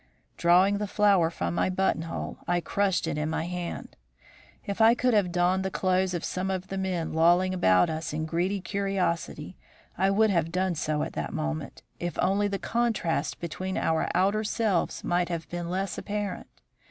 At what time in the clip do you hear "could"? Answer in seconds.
4.95-5.13